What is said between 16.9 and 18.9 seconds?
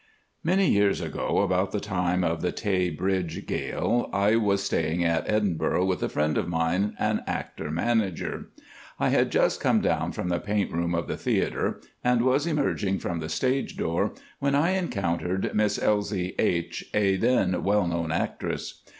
a then well known actress.